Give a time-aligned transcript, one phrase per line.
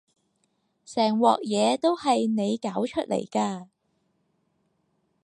[0.83, 3.67] 成鑊嘢都係你搞出嚟㗎